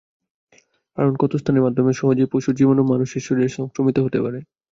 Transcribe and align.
কারণ, 0.97 1.13
ক্ষতস্থানের 1.15 1.65
মাধ্যমে 1.65 1.91
সহজেই 1.93 2.31
পশুর 2.31 2.57
জীবাণু 2.57 2.83
মানুষের 2.85 3.21
শরীরে 3.21 3.49
সংক্রমিত 3.57 3.97
হতে 3.99 4.19
পারে। 4.23 4.39